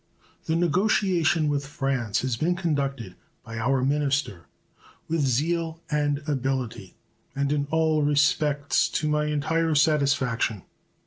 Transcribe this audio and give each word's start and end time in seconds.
The 0.45 0.55
negotiation 0.55 1.47
with 1.47 1.67
France 1.67 2.23
has 2.23 2.35
been 2.35 2.55
conducted 2.55 3.15
by 3.43 3.59
our 3.59 3.83
minister 3.83 4.47
with 5.07 5.21
zeal 5.21 5.79
and 5.91 6.23
ability, 6.27 6.95
and 7.35 7.53
in 7.53 7.67
all 7.69 8.01
respects 8.01 8.89
to 8.89 9.07
my 9.07 9.25
entire 9.25 9.75
satisfaction. 9.75 10.63